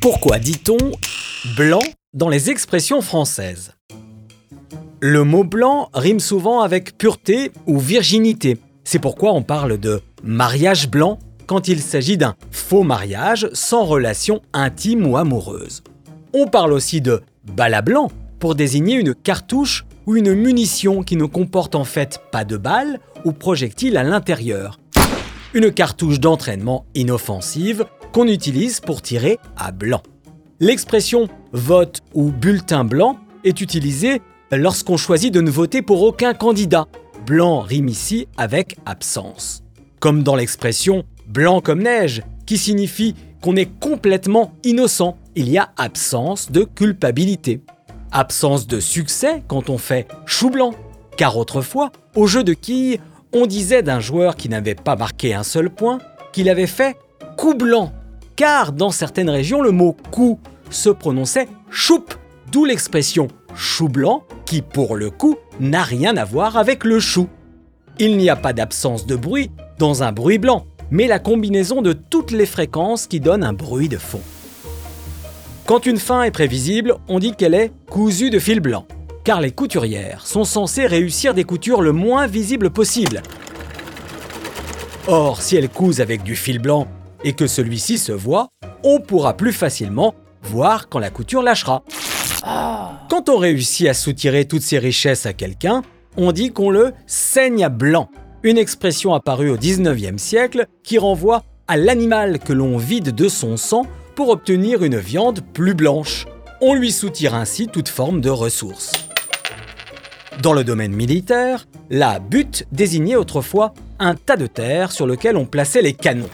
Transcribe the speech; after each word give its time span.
Pourquoi 0.00 0.38
dit-on 0.38 0.76
blanc 1.56 1.82
dans 2.14 2.28
les 2.28 2.50
expressions 2.50 3.00
françaises? 3.00 3.72
Le 5.00 5.24
mot 5.24 5.42
blanc 5.42 5.90
rime 5.92 6.20
souvent 6.20 6.60
avec 6.60 6.96
pureté 6.96 7.50
ou 7.66 7.80
virginité. 7.80 8.58
C'est 8.84 9.00
pourquoi 9.00 9.32
on 9.32 9.42
parle 9.42 9.76
de 9.76 10.00
mariage 10.22 10.88
blanc 10.88 11.18
quand 11.46 11.66
il 11.66 11.80
s'agit 11.80 12.16
d'un 12.16 12.36
faux 12.52 12.84
mariage 12.84 13.48
sans 13.52 13.84
relation 13.84 14.40
intime 14.52 15.04
ou 15.04 15.16
amoureuse. 15.16 15.82
On 16.32 16.46
parle 16.46 16.74
aussi 16.74 17.00
de 17.00 17.20
bala 17.56 17.82
blanc 17.82 18.08
pour 18.38 18.54
désigner 18.54 18.94
une 18.94 19.16
cartouche 19.16 19.84
ou 20.06 20.14
une 20.14 20.32
munition 20.32 21.02
qui 21.02 21.16
ne 21.16 21.24
comporte 21.24 21.74
en 21.74 21.84
fait 21.84 22.20
pas 22.30 22.44
de 22.44 22.56
balle 22.56 23.00
ou 23.24 23.32
projectile 23.32 23.96
à 23.96 24.04
l'intérieur. 24.04 24.78
Une 25.54 25.72
cartouche 25.72 26.20
d'entraînement 26.20 26.84
inoffensive 26.94 27.84
qu'on 28.18 28.26
utilise 28.26 28.80
pour 28.80 29.00
tirer 29.00 29.38
à 29.56 29.70
blanc. 29.70 30.02
L'expression 30.58 31.28
vote 31.52 32.00
ou 32.14 32.32
bulletin 32.32 32.82
blanc 32.82 33.16
est 33.44 33.60
utilisée 33.60 34.20
lorsqu'on 34.50 34.96
choisit 34.96 35.32
de 35.32 35.40
ne 35.40 35.52
voter 35.52 35.82
pour 35.82 36.02
aucun 36.02 36.34
candidat. 36.34 36.88
Blanc 37.24 37.60
rime 37.60 37.86
ici 37.86 38.26
avec 38.36 38.76
absence. 38.86 39.62
Comme 40.00 40.24
dans 40.24 40.34
l'expression 40.34 41.04
blanc 41.28 41.60
comme 41.60 41.84
neige, 41.84 42.24
qui 42.44 42.58
signifie 42.58 43.14
qu'on 43.40 43.54
est 43.54 43.70
complètement 43.78 44.52
innocent. 44.64 45.16
Il 45.36 45.48
y 45.48 45.56
a 45.56 45.70
absence 45.76 46.50
de 46.50 46.64
culpabilité. 46.64 47.60
Absence 48.10 48.66
de 48.66 48.80
succès 48.80 49.44
quand 49.46 49.70
on 49.70 49.78
fait 49.78 50.08
chou 50.26 50.50
blanc. 50.50 50.74
Car 51.16 51.36
autrefois, 51.36 51.92
au 52.16 52.26
jeu 52.26 52.42
de 52.42 52.54
quilles, 52.54 52.98
on 53.32 53.46
disait 53.46 53.84
d'un 53.84 54.00
joueur 54.00 54.34
qui 54.34 54.48
n'avait 54.48 54.74
pas 54.74 54.96
marqué 54.96 55.34
un 55.34 55.44
seul 55.44 55.70
point 55.70 56.00
qu'il 56.32 56.48
avait 56.48 56.66
fait 56.66 56.96
coup 57.36 57.54
blanc. 57.54 57.92
Car 58.38 58.70
dans 58.70 58.92
certaines 58.92 59.30
régions, 59.30 59.62
le 59.62 59.72
mot 59.72 59.96
coup 60.12 60.38
se 60.70 60.90
prononçait 60.90 61.48
choupe, 61.72 62.14
d'où 62.52 62.64
l'expression 62.64 63.26
chou 63.56 63.88
blanc 63.88 64.22
qui, 64.46 64.62
pour 64.62 64.94
le 64.94 65.10
coup, 65.10 65.34
n'a 65.58 65.82
rien 65.82 66.16
à 66.16 66.24
voir 66.24 66.56
avec 66.56 66.84
le 66.84 67.00
chou. 67.00 67.28
Il 67.98 68.16
n'y 68.16 68.30
a 68.30 68.36
pas 68.36 68.52
d'absence 68.52 69.06
de 69.06 69.16
bruit 69.16 69.50
dans 69.80 70.04
un 70.04 70.12
bruit 70.12 70.38
blanc, 70.38 70.66
mais 70.92 71.08
la 71.08 71.18
combinaison 71.18 71.82
de 71.82 71.92
toutes 71.92 72.30
les 72.30 72.46
fréquences 72.46 73.08
qui 73.08 73.18
donnent 73.18 73.42
un 73.42 73.52
bruit 73.52 73.88
de 73.88 73.98
fond. 73.98 74.22
Quand 75.66 75.84
une 75.84 75.98
fin 75.98 76.22
est 76.22 76.30
prévisible, 76.30 76.94
on 77.08 77.18
dit 77.18 77.32
qu'elle 77.32 77.54
est 77.54 77.72
cousue 77.90 78.30
de 78.30 78.38
fil 78.38 78.60
blanc, 78.60 78.86
car 79.24 79.40
les 79.40 79.50
couturières 79.50 80.24
sont 80.24 80.44
censées 80.44 80.86
réussir 80.86 81.34
des 81.34 81.42
coutures 81.42 81.82
le 81.82 81.90
moins 81.90 82.28
visibles 82.28 82.70
possible. 82.70 83.20
Or, 85.08 85.42
si 85.42 85.56
elles 85.56 85.68
cousent 85.68 86.00
avec 86.00 86.22
du 86.22 86.36
fil 86.36 86.60
blanc 86.60 86.86
et 87.24 87.32
que 87.32 87.46
celui-ci 87.46 87.98
se 87.98 88.12
voit, 88.12 88.48
on 88.84 89.00
pourra 89.00 89.36
plus 89.36 89.52
facilement 89.52 90.14
voir 90.42 90.88
quand 90.88 90.98
la 90.98 91.10
couture 91.10 91.42
lâchera. 91.42 91.82
Quand 93.10 93.28
on 93.28 93.38
réussit 93.38 93.88
à 93.88 93.94
soutirer 93.94 94.46
toutes 94.46 94.62
ces 94.62 94.78
richesses 94.78 95.26
à 95.26 95.32
quelqu'un, 95.32 95.82
on 96.16 96.32
dit 96.32 96.50
qu'on 96.50 96.70
le 96.70 96.92
saigne 97.06 97.64
à 97.64 97.68
blanc, 97.68 98.08
une 98.42 98.58
expression 98.58 99.14
apparue 99.14 99.50
au 99.50 99.56
19e 99.56 100.18
siècle 100.18 100.66
qui 100.82 100.98
renvoie 100.98 101.42
à 101.66 101.76
l'animal 101.76 102.38
que 102.38 102.52
l'on 102.52 102.78
vide 102.78 103.14
de 103.14 103.28
son 103.28 103.56
sang 103.56 103.86
pour 104.14 104.30
obtenir 104.30 104.82
une 104.82 104.98
viande 104.98 105.40
plus 105.52 105.74
blanche. 105.74 106.26
On 106.60 106.74
lui 106.74 106.90
soutire 106.92 107.34
ainsi 107.34 107.68
toute 107.68 107.88
forme 107.88 108.20
de 108.20 108.30
ressources. 108.30 108.92
Dans 110.42 110.52
le 110.52 110.64
domaine 110.64 110.92
militaire, 110.92 111.66
la 111.90 112.20
butte 112.20 112.64
désignait 112.72 113.16
autrefois 113.16 113.74
un 113.98 114.14
tas 114.14 114.36
de 114.36 114.46
terre 114.46 114.92
sur 114.92 115.06
lequel 115.06 115.36
on 115.36 115.46
plaçait 115.46 115.82
les 115.82 115.92
canons. 115.94 116.30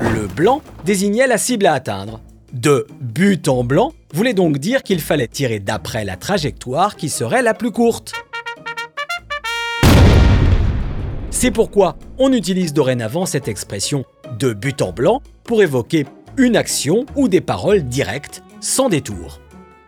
Le 0.00 0.26
blanc 0.26 0.62
désignait 0.84 1.26
la 1.26 1.38
cible 1.38 1.66
à 1.66 1.74
atteindre. 1.74 2.20
De 2.52 2.86
but 3.00 3.48
en 3.48 3.64
blanc 3.64 3.92
voulait 4.12 4.34
donc 4.34 4.58
dire 4.58 4.82
qu'il 4.82 5.00
fallait 5.00 5.28
tirer 5.28 5.60
d'après 5.60 6.04
la 6.04 6.16
trajectoire 6.16 6.96
qui 6.96 7.08
serait 7.08 7.42
la 7.42 7.54
plus 7.54 7.70
courte. 7.70 8.12
C'est 11.30 11.50
pourquoi 11.50 11.96
on 12.18 12.32
utilise 12.32 12.72
dorénavant 12.72 13.26
cette 13.26 13.46
expression 13.46 14.04
de 14.38 14.52
but 14.52 14.82
en 14.82 14.92
blanc 14.92 15.22
pour 15.44 15.62
évoquer 15.62 16.06
une 16.36 16.56
action 16.56 17.04
ou 17.14 17.28
des 17.28 17.40
paroles 17.40 17.82
directes, 17.82 18.42
sans 18.60 18.88
détour. 18.88 19.40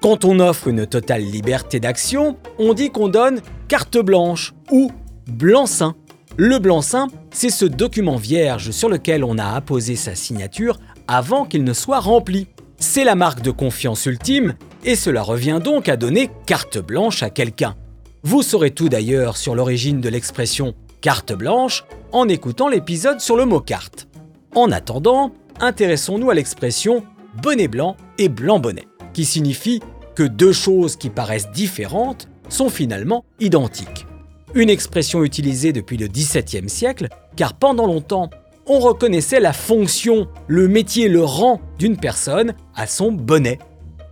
Quand 0.00 0.24
on 0.24 0.40
offre 0.40 0.68
une 0.68 0.86
totale 0.86 1.22
liberté 1.22 1.78
d'action, 1.78 2.36
on 2.58 2.74
dit 2.74 2.90
qu'on 2.90 3.08
donne 3.08 3.40
carte 3.68 3.98
blanche 3.98 4.54
ou 4.70 4.90
blanc-seing. 5.28 5.94
Le 6.42 6.58
blanc-seing, 6.58 7.08
c'est 7.30 7.50
ce 7.50 7.66
document 7.66 8.16
vierge 8.16 8.70
sur 8.70 8.88
lequel 8.88 9.24
on 9.24 9.36
a 9.36 9.44
apposé 9.44 9.94
sa 9.94 10.14
signature 10.14 10.78
avant 11.06 11.44
qu'il 11.44 11.64
ne 11.64 11.74
soit 11.74 12.00
rempli. 12.00 12.46
C'est 12.78 13.04
la 13.04 13.14
marque 13.14 13.42
de 13.42 13.50
confiance 13.50 14.06
ultime 14.06 14.54
et 14.82 14.96
cela 14.96 15.20
revient 15.20 15.60
donc 15.62 15.90
à 15.90 15.98
donner 15.98 16.30
carte 16.46 16.78
blanche 16.78 17.22
à 17.22 17.28
quelqu'un. 17.28 17.76
Vous 18.22 18.40
saurez 18.40 18.70
tout 18.70 18.88
d'ailleurs 18.88 19.36
sur 19.36 19.54
l'origine 19.54 20.00
de 20.00 20.08
l'expression 20.08 20.72
carte 21.02 21.34
blanche 21.34 21.84
en 22.10 22.26
écoutant 22.26 22.68
l'épisode 22.68 23.20
sur 23.20 23.36
le 23.36 23.44
mot 23.44 23.60
carte. 23.60 24.08
En 24.54 24.72
attendant, 24.72 25.32
intéressons-nous 25.60 26.30
à 26.30 26.34
l'expression 26.34 27.04
bonnet 27.42 27.68
blanc 27.68 27.98
et 28.16 28.30
blanc 28.30 28.60
bonnet, 28.60 28.88
qui 29.12 29.26
signifie 29.26 29.80
que 30.14 30.22
deux 30.22 30.52
choses 30.52 30.96
qui 30.96 31.10
paraissent 31.10 31.50
différentes 31.50 32.28
sont 32.48 32.70
finalement 32.70 33.26
identiques. 33.40 34.06
Une 34.54 34.68
expression 34.68 35.22
utilisée 35.22 35.72
depuis 35.72 35.96
le 35.96 36.08
XVIIe 36.08 36.68
siècle, 36.68 37.06
car 37.36 37.54
pendant 37.54 37.86
longtemps, 37.86 38.30
on 38.66 38.80
reconnaissait 38.80 39.38
la 39.38 39.52
fonction, 39.52 40.26
le 40.48 40.66
métier, 40.66 41.08
le 41.08 41.22
rang 41.22 41.60
d'une 41.78 41.96
personne 41.96 42.54
à 42.74 42.88
son 42.88 43.12
bonnet. 43.12 43.60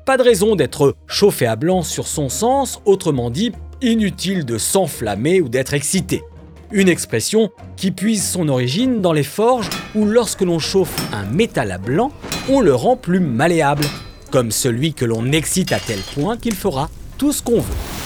Pas 0.07 0.17
de 0.17 0.23
raison 0.23 0.55
d'être 0.55 0.95
chauffé 1.09 1.47
à 1.47 1.57
blanc 1.57 1.83
sur 1.83 2.07
son 2.07 2.29
sens, 2.29 2.81
autrement 2.85 3.31
dit, 3.31 3.51
inutile 3.83 4.45
de 4.45 4.59
s'enflammer 4.59 5.41
ou 5.41 5.49
d'être 5.49 5.75
excité. 5.75 6.23
Une 6.71 6.89
expression 6.89 7.51
qui 7.77 7.91
puise 7.91 8.25
son 8.25 8.49
origine 8.49 9.01
dans 9.01 9.13
les 9.13 9.25
forges 9.25 9.71
où 9.97 10.05
lorsque 10.05 10.43
l'on 10.43 10.61
chauffe 10.61 10.95
un 11.13 11.25
métal 11.25 11.73
à 11.73 11.79
blanc, 11.79 12.13
on 12.49 12.61
le 12.61 12.75
rend 12.75 12.97
plus 12.97 13.21
malléable, 13.21 13.85
comme 14.31 14.53
celui 14.53 14.95
que 14.95 15.05
l'on 15.05 15.33
excite 15.33 15.73
à 15.73 15.81
tel 15.81 15.99
point 16.15 16.37
qu'il 16.37 16.55
fera 16.55 16.91
tout 17.17 17.33
ce 17.33 17.43
qu'on 17.43 17.61
veut. 17.61 17.98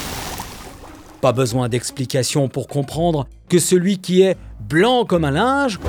Pas 1.23 1.31
besoin 1.31 1.69
d'explication 1.69 2.49
pour 2.49 2.67
comprendre 2.67 3.27
que 3.47 3.57
celui 3.57 3.99
qui 3.99 4.23
est 4.23 4.35
blanc 4.59 5.05
comme 5.05 5.23
un 5.23 5.31
linge 5.31 5.79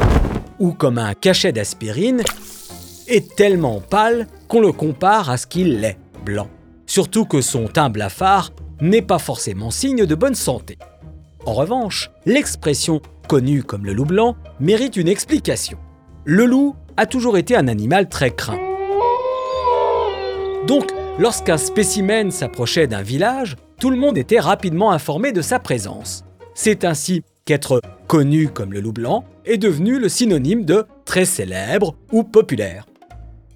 ou 0.61 0.71
comme 0.71 0.97
un 0.97 1.13
cachet 1.15 1.51
d'aspirine 1.51 2.23
est 3.09 3.35
tellement 3.35 3.81
pâle 3.81 4.29
qu'on 4.47 4.61
le 4.61 4.71
compare 4.71 5.31
à 5.31 5.37
ce 5.37 5.49
qu'il 5.49 5.81
l'est, 5.81 5.99
blanc. 6.25 6.47
Surtout 6.87 7.25
que 7.25 7.41
son 7.41 7.67
teint 7.67 7.91
blafard 7.91 8.53
n'est 8.81 9.03
pas 9.03 9.19
forcément 9.19 9.73
signe 9.73 10.07
de 10.07 10.15
bonne 10.15 10.37
santé. 10.37 10.79
En 11.47 11.55
revanche, 11.55 12.13
l'expression 12.27 13.03
connue 13.27 13.65
comme 13.65 13.87
le 13.87 13.93
loup 13.93 14.05
blanc 14.05 14.37
mérite 14.61 14.97
une 14.97 15.09
explication. 15.09 15.79
Le 16.25 16.45
loup 16.45 16.77
a 16.97 17.07
toujours 17.07 17.39
été 17.39 17.57
un 17.57 17.67
animal 17.67 18.09
très 18.09 18.31
craint. 18.31 18.61
Donc, 20.69 20.93
lorsqu'un 21.19 21.59
spécimen 21.59 22.31
s'approchait 22.31 22.87
d'un 22.87 23.03
village, 23.03 23.57
tout 23.85 23.91
le 23.91 23.99
monde 23.99 24.17
était 24.17 24.41
rapidement 24.41 24.93
informé 24.93 25.31
de 25.31 25.43
sa 25.43 25.59
présence. 25.59 26.25
C'est 26.55 26.87
ainsi 26.87 27.23
qu'être 27.45 27.83
connu 28.07 28.49
comme 28.49 28.73
le 28.73 28.81
loup 28.81 28.95
blanc 28.95 29.27
est 29.45 29.59
devenu 29.59 29.99
le 29.99 30.09
synonyme 30.09 30.65
de 30.65 30.87
très 31.05 31.27
célèbre 31.27 31.95
ou 32.11 32.25
populaire. 32.25 32.87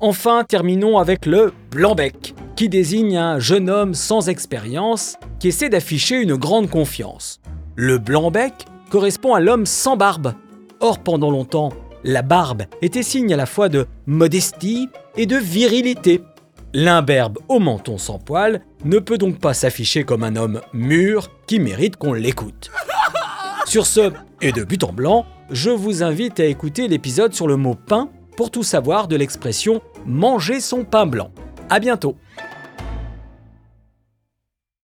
Enfin, 0.00 0.44
terminons 0.46 0.98
avec 0.98 1.24
le 1.24 1.54
blanc-bec, 1.70 2.34
qui 2.56 2.68
désigne 2.68 3.16
un 3.16 3.38
jeune 3.38 3.70
homme 3.70 3.94
sans 3.94 4.28
expérience 4.28 5.16
qui 5.40 5.48
essaie 5.48 5.70
d'afficher 5.70 6.20
une 6.20 6.36
grande 6.36 6.68
confiance. 6.68 7.40
Le 7.74 7.96
blanc-bec 7.96 8.52
correspond 8.90 9.32
à 9.32 9.40
l'homme 9.40 9.64
sans 9.64 9.96
barbe. 9.96 10.34
Or, 10.80 10.98
pendant 10.98 11.30
longtemps, 11.30 11.70
la 12.04 12.20
barbe 12.20 12.64
était 12.82 13.02
signe 13.02 13.32
à 13.32 13.38
la 13.38 13.46
fois 13.46 13.70
de 13.70 13.86
modestie 14.04 14.90
et 15.16 15.24
de 15.24 15.36
virilité. 15.36 16.20
L'imberbe 16.74 17.38
au 17.48 17.60
menton 17.60 17.96
sans 17.96 18.18
poil 18.18 18.60
ne 18.84 18.98
peut 18.98 19.16
donc 19.16 19.38
pas 19.38 19.54
s'afficher 19.54 20.04
comme 20.04 20.22
un 20.22 20.36
homme 20.36 20.60
mûr 20.74 21.30
qui 21.46 21.60
mérite 21.60 21.96
qu'on 21.96 22.12
l'écoute. 22.12 22.70
Sur 23.66 23.86
ce, 23.86 24.12
et 24.42 24.52
de 24.52 24.64
but 24.64 24.84
en 24.84 24.92
blanc, 24.92 25.24
je 25.50 25.70
vous 25.70 26.02
invite 26.02 26.40
à 26.40 26.44
écouter 26.44 26.86
l'épisode 26.86 27.32
sur 27.32 27.48
le 27.48 27.56
mot 27.56 27.74
pain 27.74 28.10
pour 28.36 28.50
tout 28.50 28.62
savoir 28.62 29.08
de 29.08 29.16
l'expression 29.16 29.80
manger 30.04 30.60
son 30.60 30.84
pain 30.84 31.06
blanc. 31.06 31.30
À 31.70 31.80
bientôt! 31.80 32.16